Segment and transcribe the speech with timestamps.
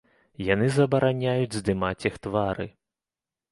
[0.45, 2.69] Яны забараняюць здымаць іх твары.